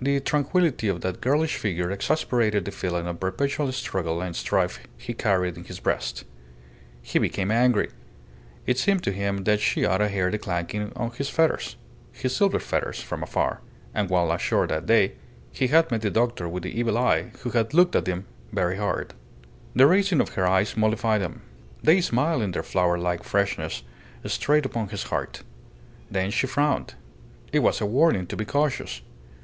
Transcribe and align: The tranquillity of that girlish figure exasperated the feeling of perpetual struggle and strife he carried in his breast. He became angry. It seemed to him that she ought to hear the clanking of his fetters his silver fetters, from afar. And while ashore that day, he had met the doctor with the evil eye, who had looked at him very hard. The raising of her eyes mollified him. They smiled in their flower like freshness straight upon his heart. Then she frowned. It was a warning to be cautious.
The 0.00 0.18
tranquillity 0.18 0.88
of 0.88 1.02
that 1.02 1.20
girlish 1.20 1.54
figure 1.56 1.92
exasperated 1.92 2.64
the 2.64 2.72
feeling 2.72 3.06
of 3.06 3.20
perpetual 3.20 3.70
struggle 3.70 4.20
and 4.20 4.34
strife 4.34 4.80
he 4.98 5.14
carried 5.14 5.56
in 5.56 5.62
his 5.62 5.78
breast. 5.78 6.24
He 7.00 7.20
became 7.20 7.52
angry. 7.52 7.90
It 8.66 8.76
seemed 8.78 9.04
to 9.04 9.12
him 9.12 9.44
that 9.44 9.60
she 9.60 9.84
ought 9.84 9.98
to 9.98 10.08
hear 10.08 10.32
the 10.32 10.38
clanking 10.38 10.92
of 10.94 11.16
his 11.18 11.28
fetters 11.28 11.76
his 12.10 12.34
silver 12.34 12.58
fetters, 12.58 13.00
from 13.00 13.22
afar. 13.22 13.60
And 13.94 14.10
while 14.10 14.32
ashore 14.32 14.66
that 14.66 14.86
day, 14.86 15.12
he 15.52 15.68
had 15.68 15.92
met 15.92 16.00
the 16.00 16.10
doctor 16.10 16.48
with 16.48 16.64
the 16.64 16.76
evil 16.76 16.98
eye, 16.98 17.30
who 17.42 17.50
had 17.50 17.72
looked 17.72 17.94
at 17.94 18.08
him 18.08 18.26
very 18.52 18.78
hard. 18.78 19.14
The 19.76 19.86
raising 19.86 20.20
of 20.20 20.30
her 20.30 20.44
eyes 20.44 20.76
mollified 20.76 21.20
him. 21.20 21.42
They 21.84 22.00
smiled 22.00 22.42
in 22.42 22.50
their 22.50 22.64
flower 22.64 22.98
like 22.98 23.22
freshness 23.22 23.84
straight 24.26 24.66
upon 24.66 24.88
his 24.88 25.04
heart. 25.04 25.44
Then 26.10 26.32
she 26.32 26.48
frowned. 26.48 26.94
It 27.52 27.60
was 27.60 27.80
a 27.80 27.86
warning 27.86 28.26
to 28.26 28.36
be 28.36 28.44
cautious. 28.44 29.02